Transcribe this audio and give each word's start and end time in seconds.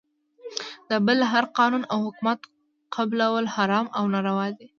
د 0.89 0.91
بل 1.05 1.19
هر 1.31 1.45
قانون 1.57 1.83
او 1.91 1.97
حکومت 2.05 2.39
قبلول 2.95 3.45
حرام 3.55 3.87
او 3.97 4.03
ناروا 4.13 4.47
دی. 4.57 4.65